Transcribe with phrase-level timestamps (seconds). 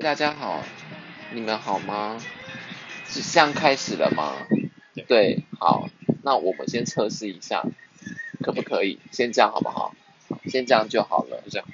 [0.00, 0.62] 大家好，
[1.32, 2.16] 你们好吗？
[3.04, 4.46] 是这样开始了吗？
[5.08, 5.88] 对，好，
[6.22, 7.64] 那我们先测试一下，
[8.40, 9.00] 可不可以？
[9.10, 9.94] 先这样好不好？
[10.46, 11.42] 先这样就好了。
[11.44, 11.66] 就这样。